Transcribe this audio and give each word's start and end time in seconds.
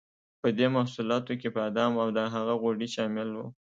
په 0.41 0.47
دې 0.57 0.67
محصولاتو 0.75 1.33
کې 1.41 1.49
بادام 1.57 1.91
او 2.03 2.07
د 2.17 2.19
هغه 2.33 2.53
غوړي 2.61 2.87
شامل 2.95 3.29
وو. 3.33 3.47